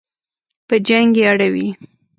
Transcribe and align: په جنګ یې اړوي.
په 0.67 0.75
جنګ 0.87 1.11
یې 1.19 1.25
اړوي. 1.31 1.67